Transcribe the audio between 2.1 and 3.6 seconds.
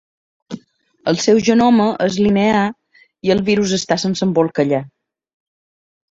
linear i el